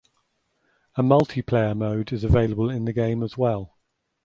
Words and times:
A 0.95 1.03
multiplayer 1.03 1.77
mode 1.77 2.11
is 2.11 2.23
available 2.23 2.71
in 2.71 2.85
the 2.85 2.91
game 2.91 3.21
as 3.21 3.37
well. 3.37 3.77